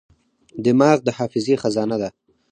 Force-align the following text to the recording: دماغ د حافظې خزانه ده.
دماغ 0.65 0.97
د 1.03 1.07
حافظې 1.17 1.55
خزانه 1.61 1.97
ده. 2.01 2.09